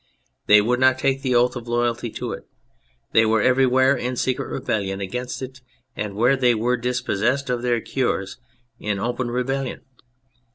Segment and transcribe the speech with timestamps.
[0.47, 2.47] They would not take the oath of loyalty to it:
[3.11, 5.61] they were everywhere in secret rebellion against it
[5.95, 8.39] and, where they were dis possessed of their cures,
[8.79, 9.81] in open rebellion.